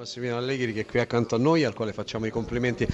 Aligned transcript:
Massimiliano 0.00 0.40
Allegri 0.40 0.72
che 0.72 0.80
è 0.80 0.86
qui 0.86 0.98
accanto 0.98 1.34
a 1.34 1.38
noi, 1.38 1.62
al 1.62 1.74
quale 1.74 1.92
facciamo 1.92 2.24
i 2.24 2.30
complimenti 2.30 2.86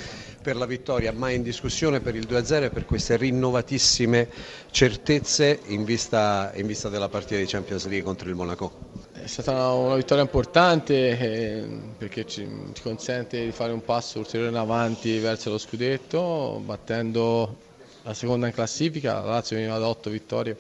per 0.42 0.56
la 0.56 0.66
vittoria, 0.66 1.12
mai 1.12 1.36
in 1.36 1.44
discussione 1.44 2.00
per 2.00 2.16
il 2.16 2.26
2-0 2.28 2.64
e 2.64 2.70
per 2.70 2.84
queste 2.84 3.16
rinnovatissime 3.16 4.28
certezze 4.72 5.60
in 5.66 5.84
vista, 5.84 6.50
in 6.56 6.66
vista 6.66 6.88
della 6.88 7.08
partita 7.08 7.38
di 7.38 7.46
Champions 7.46 7.84
League 7.86 8.02
contro 8.02 8.28
il 8.28 8.34
Monaco. 8.34 8.72
È 9.12 9.24
stata 9.28 9.70
una 9.70 9.94
vittoria 9.94 10.24
importante 10.24 11.16
eh, 11.16 11.64
perché 11.96 12.26
ci, 12.26 12.44
consente 12.82 13.44
di 13.44 13.52
fare 13.52 13.70
un 13.72 13.84
passo 13.84 14.18
ulteriore 14.18 14.50
in 14.50 14.56
avanti 14.56 15.16
verso 15.20 15.48
lo 15.50 15.58
scudetto, 15.58 16.60
battendo 16.64 17.56
la 18.02 18.14
seconda 18.14 18.48
in 18.48 18.52
classifica, 18.52 19.20
la 19.20 19.30
Lazio 19.30 19.54
veniva 19.54 19.78
da 19.78 19.86
8 19.86 20.10
vittorie 20.10 20.56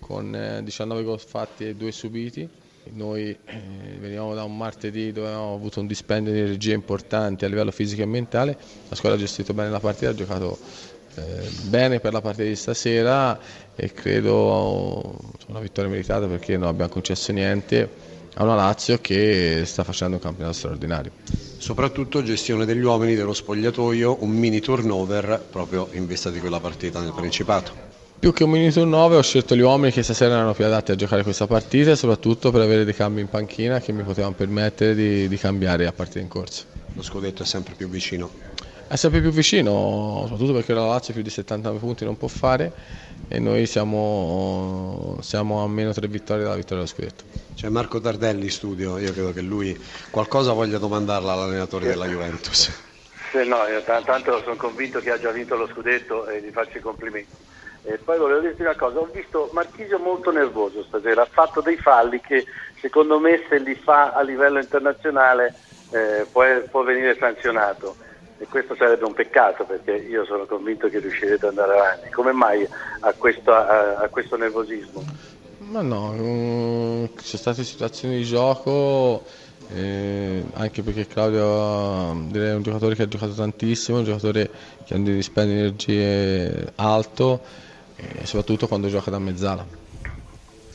con 0.00 0.34
eh, 0.34 0.60
19 0.64 1.04
gol 1.04 1.20
fatti 1.20 1.68
e 1.68 1.76
2 1.76 1.92
subiti 1.92 2.48
noi 2.92 3.30
eh, 3.30 3.60
venivamo 3.98 4.34
da 4.34 4.44
un 4.44 4.56
martedì 4.56 5.12
dove 5.12 5.28
avevamo 5.28 5.54
avuto 5.54 5.80
un 5.80 5.86
dispendio 5.86 6.32
di 6.32 6.38
energie 6.40 6.72
importanti 6.72 7.44
a 7.44 7.48
livello 7.48 7.70
fisico 7.70 8.02
e 8.02 8.06
mentale, 8.06 8.56
la 8.88 8.94
squadra 8.94 9.18
ha 9.18 9.20
gestito 9.20 9.54
bene 9.54 9.70
la 9.70 9.80
partita, 9.80 10.10
ha 10.10 10.14
giocato 10.14 10.58
eh, 11.14 11.48
bene 11.62 12.00
per 12.00 12.12
la 12.12 12.20
partita 12.20 12.48
di 12.48 12.56
stasera 12.56 13.38
e 13.74 13.92
credo 13.92 15.16
una 15.48 15.60
vittoria 15.60 15.90
meritata 15.90 16.26
perché 16.26 16.56
non 16.56 16.68
abbiamo 16.68 16.90
concesso 16.90 17.32
niente 17.32 18.16
a 18.34 18.44
una 18.44 18.54
Lazio 18.54 18.98
che 19.00 19.62
sta 19.64 19.82
facendo 19.82 20.16
un 20.16 20.22
campionato 20.22 20.56
straordinario. 20.56 21.10
Soprattutto 21.58 22.22
gestione 22.22 22.64
degli 22.64 22.82
uomini, 22.82 23.16
dello 23.16 23.34
spogliatoio, 23.34 24.18
un 24.20 24.30
mini 24.30 24.60
turnover 24.60 25.44
proprio 25.50 25.88
in 25.92 26.06
vista 26.06 26.30
di 26.30 26.38
quella 26.38 26.60
partita 26.60 27.00
nel 27.00 27.12
Principato. 27.12 27.97
Più 28.20 28.32
che 28.32 28.42
un 28.42 28.50
minuto 28.50 28.84
9 28.84 29.14
ho 29.14 29.22
scelto 29.22 29.54
gli 29.54 29.60
uomini 29.60 29.92
che 29.92 30.02
stasera 30.02 30.34
erano 30.34 30.52
più 30.52 30.64
adatti 30.64 30.90
a 30.90 30.96
giocare 30.96 31.22
questa 31.22 31.46
partita 31.46 31.92
e 31.92 31.96
soprattutto 31.96 32.50
per 32.50 32.62
avere 32.62 32.84
dei 32.84 32.92
cambi 32.92 33.20
in 33.20 33.28
panchina 33.28 33.78
che 33.78 33.92
mi 33.92 34.02
potevano 34.02 34.34
permettere 34.34 34.96
di, 34.96 35.28
di 35.28 35.36
cambiare 35.36 35.86
a 35.86 35.92
partita 35.92 36.18
in 36.18 36.26
corsa. 36.26 36.64
Lo 36.94 37.02
scudetto 37.02 37.44
è 37.44 37.46
sempre 37.46 37.74
più 37.74 37.88
vicino? 37.88 38.28
È 38.88 38.96
sempre 38.96 39.20
più 39.20 39.30
vicino, 39.30 40.22
soprattutto 40.22 40.52
perché 40.52 40.74
la 40.74 40.84
Lazio 40.84 41.14
più 41.14 41.22
di 41.22 41.30
79 41.30 41.78
punti 41.78 42.04
non 42.04 42.16
può 42.16 42.26
fare 42.26 42.72
e 43.28 43.38
noi 43.38 43.66
siamo, 43.66 45.18
siamo 45.20 45.62
a 45.62 45.68
meno 45.68 45.92
tre 45.92 46.08
vittorie 46.08 46.42
dalla 46.42 46.56
vittoria 46.56 46.82
dello 46.82 46.88
scudetto. 46.88 47.22
C'è 47.54 47.68
Marco 47.68 48.00
Tardelli 48.00 48.46
in 48.46 48.50
studio, 48.50 48.98
io 48.98 49.12
credo 49.12 49.32
che 49.32 49.42
lui 49.42 49.78
qualcosa 50.10 50.52
voglia 50.52 50.78
domandarla 50.78 51.34
all'allenatore 51.34 51.86
della 51.86 52.06
Juventus. 52.06 52.68
Sì, 53.30 53.46
no, 53.46 53.58
io 53.68 53.80
tanto 53.84 54.40
sono 54.42 54.56
convinto 54.56 54.98
che 54.98 55.12
ha 55.12 55.20
già 55.20 55.30
vinto 55.30 55.54
lo 55.54 55.68
scudetto 55.68 56.26
e 56.26 56.42
gli 56.42 56.50
faccio 56.50 56.78
i 56.78 56.80
complimenti. 56.80 57.47
E 57.88 57.96
poi 57.96 58.18
volevo 58.18 58.40
dirti 58.40 58.60
una 58.60 58.76
cosa, 58.76 58.98
ho 58.98 59.08
visto 59.10 59.48
Marchisio 59.54 59.98
molto 59.98 60.30
nervoso 60.30 60.84
stasera, 60.84 61.22
ha 61.22 61.28
fatto 61.30 61.62
dei 61.62 61.78
falli 61.78 62.20
che 62.20 62.44
secondo 62.82 63.18
me 63.18 63.42
se 63.48 63.58
li 63.60 63.74
fa 63.74 64.12
a 64.12 64.20
livello 64.20 64.58
internazionale 64.58 65.54
eh, 65.92 66.26
può, 66.30 66.44
può, 66.70 66.82
venire 66.82 67.16
sanzionato 67.18 67.96
e 68.36 68.46
questo 68.46 68.76
sarebbe 68.76 69.06
un 69.06 69.14
peccato 69.14 69.64
perché 69.64 69.92
io 69.92 70.26
sono 70.26 70.44
convinto 70.44 70.90
che 70.90 70.98
riuscirete 70.98 71.46
ad 71.46 71.56
andare 71.56 71.78
avanti. 71.78 72.10
Come 72.10 72.32
mai 72.32 72.68
a 73.00 73.12
questo, 73.14 73.54
a, 73.54 73.96
a 73.96 74.08
questo 74.08 74.36
nervosismo? 74.36 75.02
Ma 75.56 75.80
no, 75.80 76.10
um, 76.10 77.08
ci 77.16 77.24
sono 77.24 77.40
state 77.40 77.64
situazioni 77.64 78.18
di 78.18 78.24
gioco, 78.24 79.24
eh, 79.74 80.44
anche 80.52 80.82
perché 80.82 81.06
Claudio 81.06 82.26
direi, 82.28 82.50
è 82.50 82.54
un 82.54 82.62
giocatore 82.62 82.94
che 82.94 83.04
ha 83.04 83.08
giocato 83.08 83.32
tantissimo, 83.32 83.96
un 83.96 84.04
giocatore 84.04 84.50
che 84.84 84.92
ha 84.92 84.98
un 84.98 85.04
dispendio 85.04 85.54
di 85.54 85.60
energie 85.60 86.72
alto 86.76 87.66
e 87.98 88.26
soprattutto 88.26 88.68
quando 88.68 88.88
gioca 88.88 89.10
da 89.10 89.18
mezzala. 89.18 89.66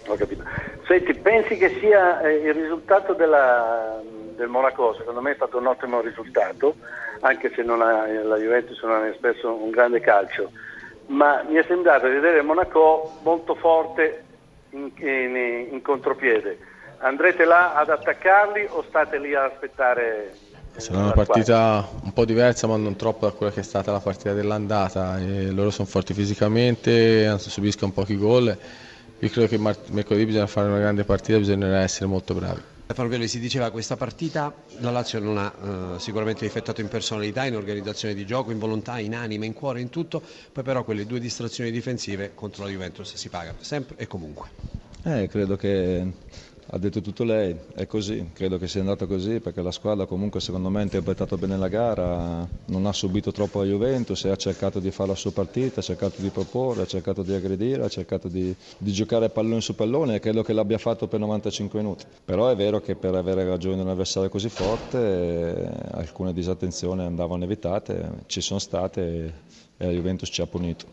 Ho 0.08 0.16
capito. 0.16 0.44
Senti, 0.86 1.14
pensi 1.14 1.56
che 1.56 1.78
sia 1.80 2.20
eh, 2.22 2.36
il 2.36 2.54
risultato 2.54 3.14
della, 3.14 4.02
del 4.36 4.50
Monaco? 4.50 4.94
Secondo 4.96 5.22
me 5.22 5.32
è 5.32 5.36
stato 5.36 5.58
un 5.58 5.68
ottimo 5.68 6.02
risultato, 6.02 6.76
anche 7.22 7.52
se 7.56 7.62
ha, 7.62 8.08
la 8.08 8.38
Juventus 8.38 8.82
non 8.84 9.04
ha 9.04 9.08
espresso 9.08 9.54
un 9.54 9.70
grande 9.70 10.02
calcio, 10.02 10.52
ma 11.08 11.42
mi 11.48 11.56
è 11.56 11.64
sembrato 11.64 12.08
di 12.08 12.16
vedere 12.16 12.42
Monaco 12.42 13.20
molto 13.24 13.56
forte 13.56 14.24
in, 14.72 14.92
in, 14.98 15.36
in 15.72 15.82
contropiede. 15.82 16.58
Andrete 16.98 17.46
là 17.46 17.74
ad 17.76 17.90
attaccarli 17.90 18.68
o 18.70 18.84
state 18.84 19.18
lì 19.20 19.34
ad 19.34 19.52
aspettare 19.52 20.34
Sarà 20.76 21.00
una 21.00 21.12
partita 21.12 21.88
un 22.02 22.12
po' 22.14 22.26
diversa 22.26 22.68
ma 22.68 22.76
non 22.78 22.96
troppo 22.96 23.26
da 23.28 23.32
quella 23.32 23.52
che 23.52 23.62
è 23.62 23.64
stata 23.64 23.92
la 23.92 24.00
partita 24.00 24.34
dell'andata. 24.34 25.20
E 25.20 25.52
loro 25.52 25.70
sono 25.70 25.88
forti 25.88 26.14
fisicamente, 26.14 27.26
anzi 27.26 27.50
subiscono 27.50 27.92
pochi 27.92 28.18
gol. 28.18 28.58
Io 29.20 29.30
credo 29.30 29.48
che 29.48 29.58
mercoledì 29.58 30.26
bisogna 30.26 30.48
fare 30.48 30.68
una 30.68 30.80
grande 30.80 31.04
partita, 31.06 31.38
bisognerà 31.38 31.80
essere 31.80 32.08
molto 32.08 32.34
bravi. 32.34 32.62
Farvelli 32.94 33.28
si 33.28 33.40
diceva 33.40 33.72
questa 33.72 33.96
partita 33.98 34.54
la 34.80 34.92
Lazio 34.92 35.20
non 35.20 35.38
ha 35.38 35.54
eh, 35.96 36.00
sicuramente 36.00 36.46
difettato 36.46 36.82
in 36.82 36.90
personalità, 36.90 37.46
in 37.46 37.56
organizzazione 37.56 38.14
di 38.14 38.26
gioco, 38.26 38.52
in 38.52 38.60
volontà, 38.60 39.00
in 39.00 39.16
anima, 39.16 39.46
in 39.46 39.54
cuore, 39.54 39.82
in 39.82 39.90
tutto, 39.90 40.22
poi 40.52 40.64
però 40.64 40.84
quelle 40.84 41.06
due 41.06 41.20
distrazioni 41.20 41.72
difensive 41.72 42.34
contro 42.36 42.64
la 42.64 42.70
Juventus 42.70 43.16
si 43.16 43.30
pagano 43.30 43.58
sempre 43.62 43.96
e 43.98 44.08
comunque. 44.08 44.50
Eh, 45.04 45.28
credo 45.28 45.56
che 45.56 46.12
ha 46.68 46.78
detto 46.78 47.02
tutto 47.02 47.24
lei, 47.24 47.56
è 47.76 47.86
così, 47.86 48.30
credo 48.34 48.58
che 48.58 48.68
sia 48.68 48.80
andata 48.82 49.06
così 49.06 49.40
perché 49.40 49.62
la 49.62 49.72
squadra 49.72 50.06
comunque 50.06 50.40
secondo 50.40 50.70
me 50.70 50.80
ha 50.80 50.84
interpretato 50.84 51.38
bene 51.38 51.58
la 51.58 51.68
gara, 51.68 52.48
non 52.66 52.86
ha 52.86 52.94
subito 52.94 53.32
troppo 53.32 53.60
la 53.60 53.66
Juventus 53.66 54.24
ha 54.26 54.36
cercato 54.36 54.80
di 54.80 54.92
fare 54.92 55.10
la 55.10 55.16
sua 55.16 55.32
partita, 55.32 55.80
ha 55.80 55.84
cercato 55.84 56.22
di 56.22 56.30
proporre, 56.30 56.84
ha 56.84 56.86
cercato 56.86 57.22
di 57.24 57.34
aggredire, 57.34 57.84
ha 57.84 57.90
cercato 57.90 58.28
di, 58.28 58.56
di 58.78 58.92
giocare 58.92 59.30
pallone 59.30 59.62
su 59.62 59.76
pallone 59.76 60.16
e 60.16 60.20
credo 60.20 60.42
che 60.44 60.54
l'abbia 60.54 60.78
fatto 60.78 61.08
per 61.08 61.20
95 61.20 61.80
minuti. 61.80 62.06
Però 62.24 62.48
è 62.48 62.56
vero 62.56 62.80
che 62.80 62.96
per 62.96 63.16
avere 63.16 63.44
ragione 63.46 63.76
di 63.76 63.82
un 63.82 63.90
avversario 63.90 64.30
così 64.30 64.50
forte 64.50 65.70
alcune 65.92 66.34
disattenzioni 66.34 67.02
andavano 67.02 67.44
evitate, 67.44 68.24
ci 68.28 68.42
sono 68.42 68.60
state 68.60 69.34
e 69.78 69.86
la 69.86 69.92
Juventus 69.92 70.30
ci 70.30 70.42
ha 70.42 70.48
punito. 70.48 70.86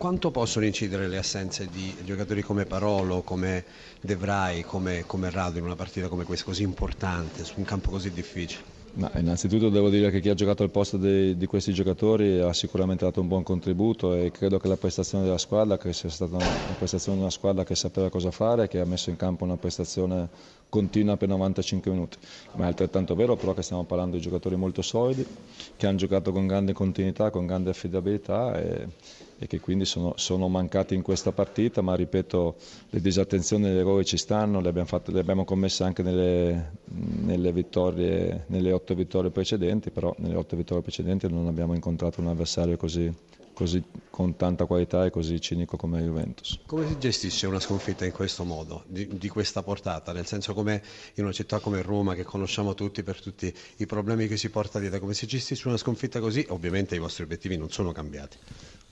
Quanto 0.00 0.30
possono 0.30 0.64
incidere 0.64 1.08
le 1.08 1.18
assenze 1.18 1.68
di 1.68 1.94
giocatori 2.06 2.40
come 2.40 2.64
Parolo, 2.64 3.20
come 3.20 3.64
De 4.00 4.16
Vrij, 4.16 4.64
come, 4.64 5.04
come 5.04 5.28
Rado 5.28 5.58
in 5.58 5.64
una 5.64 5.76
partita 5.76 6.08
come 6.08 6.24
questa, 6.24 6.46
così 6.46 6.62
importante, 6.62 7.44
su 7.44 7.56
un 7.58 7.66
campo 7.66 7.90
così 7.90 8.10
difficile? 8.10 8.62
Ma 8.94 9.10
innanzitutto 9.16 9.68
devo 9.68 9.90
dire 9.90 10.10
che 10.10 10.20
chi 10.20 10.30
ha 10.30 10.34
giocato 10.34 10.62
al 10.62 10.70
posto 10.70 10.96
di, 10.96 11.36
di, 11.36 11.44
questi 11.44 11.74
giocatori 11.74 12.40
ha 12.40 12.54
sicuramente 12.54 13.04
dato 13.04 13.20
un 13.20 13.28
buon 13.28 13.42
contributo 13.42 14.14
e 14.14 14.30
credo 14.30 14.58
che 14.58 14.68
la 14.68 14.78
prestazione 14.78 15.24
della 15.24 15.36
squadra 15.36 15.78
sia 15.92 16.08
stata 16.08 16.34
una, 16.34 16.56
una 16.64 16.74
prestazione 16.74 17.18
di 17.18 17.22
una 17.22 17.30
squadra 17.30 17.62
che 17.62 17.74
sapeva 17.74 18.08
cosa 18.08 18.30
fare, 18.30 18.68
che 18.68 18.80
ha 18.80 18.86
messo 18.86 19.10
in 19.10 19.16
campo 19.16 19.44
una 19.44 19.58
prestazione 19.58 20.30
continua 20.70 21.18
per 21.18 21.28
95 21.28 21.90
minuti. 21.90 22.16
Ma 22.52 22.64
è 22.64 22.68
altrettanto 22.68 23.14
vero 23.14 23.36
però 23.36 23.52
che 23.52 23.60
stiamo 23.60 23.84
parlando 23.84 24.16
di 24.16 24.22
giocatori 24.22 24.56
molto 24.56 24.80
solidi, 24.80 25.26
che 25.76 25.86
hanno 25.86 25.98
giocato 25.98 26.32
con 26.32 26.46
grande 26.46 26.72
continuità, 26.72 27.28
con 27.28 27.44
grande 27.44 27.68
affidabilità 27.68 28.58
e, 28.58 28.88
e 29.42 29.46
che 29.46 29.58
quindi 29.58 29.86
sono, 29.86 30.12
sono, 30.16 30.48
mancati 30.48 30.94
in 30.94 31.00
questa 31.00 31.32
partita, 31.32 31.80
ma 31.80 31.94
ripeto, 31.94 32.56
le 32.90 33.00
disattenzioni 33.00 33.68
e 33.68 33.72
gli 33.72 33.78
errori 33.78 34.04
ci 34.04 34.18
stanno, 34.18 34.60
le 34.60 34.68
abbiamo, 34.68 34.86
fatte, 34.86 35.12
le 35.12 35.20
abbiamo 35.20 35.46
commesse 35.46 35.82
anche 35.82 36.02
nelle, 36.02 36.72
nelle, 36.84 37.50
vittorie, 37.50 38.44
nelle 38.48 38.70
otto 38.70 38.94
vittorie 38.94 39.30
precedenti, 39.30 39.90
però 39.90 40.14
nelle 40.18 40.36
otto 40.36 40.56
vittorie 40.56 40.82
precedenti 40.82 41.26
non 41.32 41.46
abbiamo 41.46 41.72
incontrato 41.72 42.20
un 42.20 42.26
avversario 42.26 42.76
così, 42.76 43.10
così, 43.54 43.82
con 44.10 44.36
tanta 44.36 44.66
qualità 44.66 45.06
e 45.06 45.10
così 45.10 45.40
cinico 45.40 45.78
come 45.78 46.02
Juventus. 46.02 46.58
Come 46.66 46.86
si 46.86 46.98
gestisce 46.98 47.46
una 47.46 47.60
sconfitta 47.60 48.04
in 48.04 48.12
questo 48.12 48.44
modo, 48.44 48.84
di, 48.88 49.08
di, 49.16 49.28
questa 49.30 49.62
portata? 49.62 50.12
Nel 50.12 50.26
senso 50.26 50.52
come 50.52 50.82
in 51.14 51.24
una 51.24 51.32
città 51.32 51.60
come 51.60 51.80
Roma 51.80 52.14
che 52.14 52.24
conosciamo 52.24 52.74
tutti 52.74 53.02
per 53.02 53.18
tutti 53.22 53.50
i 53.78 53.86
problemi 53.86 54.28
che 54.28 54.36
si 54.36 54.50
porta 54.50 54.78
dietro, 54.78 54.98
come 55.00 55.14
si 55.14 55.26
gestisce 55.26 55.66
una 55.66 55.78
sconfitta 55.78 56.20
così? 56.20 56.44
Ovviamente 56.50 56.94
i 56.94 56.98
vostri 56.98 57.22
obiettivi 57.22 57.56
non 57.56 57.70
sono 57.70 57.92
cambiati. 57.92 58.36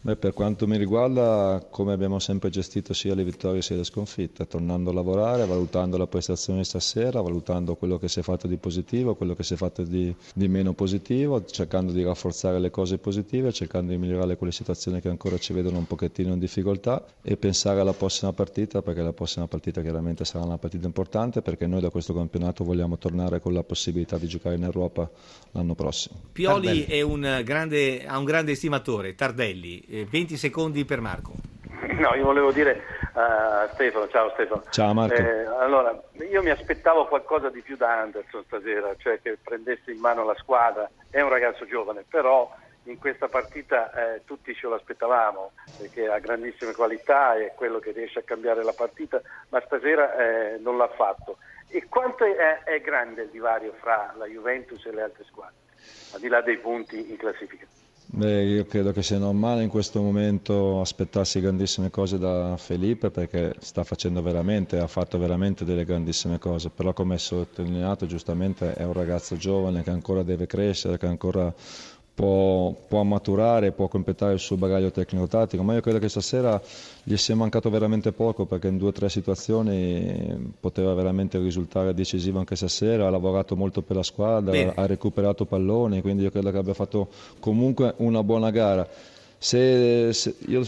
Beh, 0.01 0.15
per 0.15 0.33
quanto 0.33 0.69
mi 0.69 0.77
riguarda, 0.77 1.67
come 1.69 1.93
abbiamo 1.93 2.21
sempre 2.21 2.51
gestito 2.51 2.95
sia 2.95 3.17
le 3.17 3.25
vittorie 3.25 3.61
sia 3.63 3.75
le 3.75 3.83
sconfitte, 3.83 4.47
tornando 4.47 4.91
a 4.91 4.93
lavorare, 4.93 5.45
valutando 5.45 5.97
la 5.97 6.07
prestazione 6.07 6.63
stasera, 6.63 7.21
valutando 7.21 7.75
quello 7.75 7.99
che 7.99 8.07
si 8.07 8.21
è 8.21 8.23
fatto 8.23 8.47
di 8.47 8.59
positivo, 8.59 9.17
quello 9.17 9.35
che 9.35 9.43
si 9.43 9.55
è 9.55 9.57
fatto 9.57 9.83
di, 9.83 10.15
di 10.35 10.47
meno 10.47 10.73
positivo, 10.73 11.45
cercando 11.45 11.91
di 11.91 12.05
rafforzare 12.05 12.61
le 12.61 12.71
cose 12.71 12.99
positive, 12.99 13.53
cercando 13.53 13.91
di 13.91 13.99
migliorare 13.99 14.37
quelle 14.37 14.53
situazioni 14.53 15.01
che 15.01 15.09
ancora 15.09 15.37
ci 15.37 15.53
vedono 15.53 15.79
un 15.79 15.87
pochettino 15.89 16.33
in 16.33 16.39
difficoltà 16.39 17.05
e 17.21 17.37
pensare 17.37 17.81
alla 17.81 17.93
prossima 17.93 18.33
partita, 18.33 18.83
perché 18.83 19.03
la 19.03 19.13
prossima 19.13 19.49
partita 19.49 19.83
chiaramente 19.83 20.25
sarà 20.25 20.45
una 20.45 20.59
partita 20.59 20.87
importante, 20.87 21.43
perché 21.43 21.67
noi 21.67 21.81
da 21.81 21.91
questo 21.91 22.15
campionato 22.15 22.63
vogliamo 22.63 22.99
tornare 22.99 23.41
con 23.41 23.53
la 23.53 23.65
possibilità 23.65 24.17
di 24.17 24.29
giocare 24.29 24.55
in 24.55 24.63
Europa 24.63 25.11
l'anno 25.51 25.75
prossimo. 25.75 26.21
Pioli 26.31 26.87
un 27.03 27.43
grande, 27.45 28.07
ha 28.07 28.17
un 28.17 28.25
grande 28.25 28.53
estimatore, 28.53 29.17
Tardelli 29.17 29.87
20 29.89 30.35
eh, 30.35 30.37
secondi 30.37 30.85
per 30.85 31.01
Marco. 31.01 31.33
No, 31.99 32.15
io 32.15 32.25
volevo 32.25 32.53
dire 32.53 32.83
a 33.15 33.69
Stefano. 33.73 34.09
Ciao 34.09 34.31
Stefano. 34.31 34.63
Ciao 34.71 34.93
Marco. 34.93 35.15
Eh, 35.15 35.45
allora, 35.59 35.99
io 36.31 36.43
mi 36.43 36.51
aspettavo 36.51 37.07
qualcosa 37.07 37.49
di 37.51 37.61
più 37.63 37.77
da 37.77 38.01
Anderson 38.01 38.45
stasera, 38.45 38.95
cioè 38.97 39.21
che 39.21 39.39
prendesse 39.43 39.91
in 39.91 39.99
mano 39.99 40.25
la 40.25 40.37
squadra. 40.37 40.89
È 41.11 41.21
un 41.21 41.29
ragazzo 41.29 41.67
giovane, 41.67 42.05
però 42.09 42.55
in 42.85 42.99
questa 42.99 43.29
partita 43.29 43.93
eh, 43.93 44.23
tutti 44.25 44.55
ce 44.55 44.67
lo 44.67 44.75
aspettavamo 44.75 45.53
perché 45.79 46.09
ha 46.09 46.19
grandissime 46.19 46.73
qualità 46.73 47.35
e 47.35 47.47
è 47.47 47.55
quello 47.55 47.79
che 47.79 47.93
riesce 47.93 48.21
a 48.21 48.23
cambiare 48.23 48.63
la 48.63 48.73
partita, 48.73 49.21
ma 49.49 49.61
stasera 49.65 50.17
eh, 50.17 50.59
non 50.59 50.77
l'ha 50.77 50.89
fatto. 50.89 51.39
E 51.69 51.87
quanto 51.89 52.25
è, 52.25 52.63
è 52.65 52.81
grande 52.81 53.23
il 53.23 53.29
divario 53.29 53.75
fra 53.79 54.15
la 54.17 54.27
Juventus 54.27 54.85
e 54.87 54.93
le 54.93 55.03
altre 55.03 55.25
squadre, 55.25 55.57
al 56.15 56.21
di 56.21 56.29
là 56.29 56.41
dei 56.41 56.59
punti 56.59 57.11
in 57.11 57.17
classifica? 57.17 57.67
Beh, 58.11 58.43
io 58.45 58.65
credo 58.65 58.91
che 58.93 59.03
sia 59.03 59.19
normale 59.19 59.63
in 59.63 59.69
questo 59.69 60.01
momento 60.01 60.81
aspettarsi 60.81 61.41
grandissime 61.41 61.91
cose 61.91 62.19
da 62.19 62.57
Felipe 62.57 63.11
perché 63.11 63.55
sta 63.61 63.85
facendo 63.85 64.23
veramente, 64.23 64.79
ha 64.79 64.87
fatto 64.87 65.19
veramente 65.19 65.65
delle 65.67 65.85
grandissime 65.85 66.39
cose, 66.39 66.71
però 66.71 66.95
come 66.95 67.19
sottolineato 67.19 68.07
giustamente 68.07 68.73
è 68.73 68.85
un 68.85 68.95
ragazzo 68.95 69.37
giovane 69.37 69.83
che 69.83 69.91
ancora 69.91 70.23
deve 70.23 70.47
crescere, 70.47 70.97
che 70.97 71.05
ancora 71.07 71.53
può, 72.19 72.75
può, 72.89 73.05
maturare, 73.05 73.71
può 73.71 73.87
completare 73.87 74.33
il 74.33 74.41
suo 74.41 74.57
bagaglio 74.57 74.91
tecnico-tattico, 74.91 75.63
ma 75.63 75.75
io 75.75 75.81
credo 75.81 76.01
che 76.01 76.09
stasera 76.09 76.61
gli 77.05 77.17
sia 77.17 77.37
mancato 77.37 77.71
veramente 77.71 78.11
poco 78.11 78.45
perché 78.45 78.67
in 78.67 78.77
due 78.77 78.89
o 78.89 78.93
tre 78.93 79.09
situazioni 79.09 80.53
poteva 80.59 80.95
veramente 80.95 81.39
risultare 81.39 81.95
decisivo 81.95 82.41
anche 82.41 82.57
stasera, 82.57 83.07
ha 83.07 83.11
lavorato 83.11 83.55
molto 83.55 83.83
per 83.83 83.95
la 83.95 84.03
squadra, 84.03 84.51
Bene. 84.51 84.73
ha 84.75 84.85
recuperato 84.87 85.45
palloni, 85.45 86.01
quindi 86.01 86.25
io 86.25 86.33
credo 86.33 86.51
che 86.51 86.59
abbia 86.59 86.75
fatto 86.75 87.07
comunque 87.39 87.95
una 87.99 88.25
buona 88.25 88.51
gara. 88.51 88.85
Se, 89.39 90.13
se 90.13 90.35
io 90.49 90.67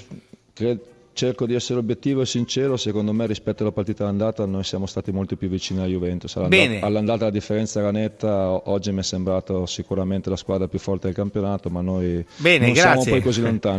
credo, 0.52 0.82
cerco 1.12 1.47
di 1.47 1.55
essere 1.55 1.79
obiettivo 1.79 2.23
e 2.23 2.27
sincero, 2.27 2.77
secondo 2.77 3.12
me 3.12 3.27
rispetto 3.27 3.62
alla 3.62 3.73
partita 3.73 4.05
d'andata 4.05 4.45
noi 4.47 4.65
siamo 4.65 4.87
stati 4.87 5.12
molto 5.12 5.37
più 5.37 5.49
vicini 5.49 5.81
alla 5.81 5.89
Juventus. 5.89 6.37
All'andata, 6.37 6.87
all'andata 6.87 7.25
la 7.25 7.31
differenza 7.31 7.81
era 7.81 7.91
netta, 7.91 8.69
oggi 8.71 8.93
mi 8.93 9.01
è 9.01 9.03
sembrato 9.03 9.67
sicuramente 9.67 10.31
la 10.31 10.37
squadra 10.37 10.69
più 10.69 10.79
forte 10.79 11.07
del 11.07 11.17
campionato, 11.17 11.71
ma 11.71 11.81
noi 11.81 12.25
Bene, 12.37 12.67
non 12.67 12.75
grazie. 12.75 13.03
siamo 13.03 13.05
poi 13.05 13.23
così 13.23 13.41
lontani. 13.41 13.79